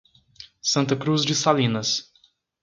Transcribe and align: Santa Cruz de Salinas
Santa 0.63 0.95
Cruz 0.97 1.23
de 1.27 1.35
Salinas 1.35 2.11